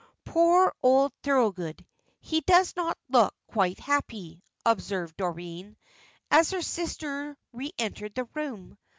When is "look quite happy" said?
3.09-4.41